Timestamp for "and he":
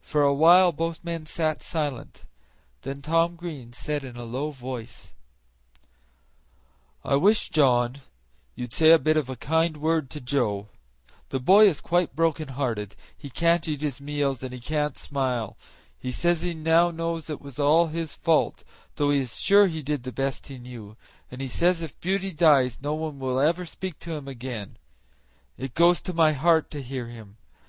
14.44-14.60, 21.28-21.48